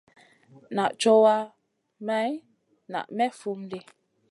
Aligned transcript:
Naʼ 0.75 0.91
cowa, 1.01 1.35
maï 2.07 2.31
naʼ 2.91 3.05
may 3.15 3.31
fum 3.39 3.59
ɗi. 3.69 3.79